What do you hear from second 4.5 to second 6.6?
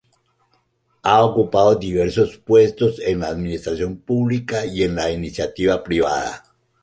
y en la iniciativa privada.